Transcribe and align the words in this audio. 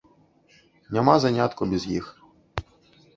Няма 0.95 1.15
занятку 1.25 1.67
без 1.73 1.85
іх. 1.99 2.05